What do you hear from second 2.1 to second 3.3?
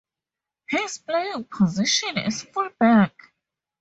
is fullback.